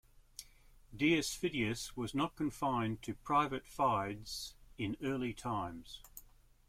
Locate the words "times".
5.31-6.01